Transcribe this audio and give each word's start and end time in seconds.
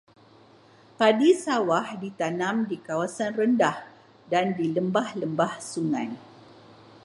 Padi 0.97 1.29
sawah 1.43 1.87
ditanam 2.01 2.57
di 2.69 2.77
kawasan 2.87 3.31
rendah 3.39 3.77
dan 4.31 4.45
di 4.57 4.65
lembah-lembah 4.75 5.53
sungai. 5.71 6.09